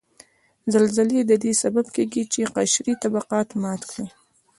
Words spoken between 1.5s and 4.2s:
سبب کیږي چې قشري طبقات مات کړي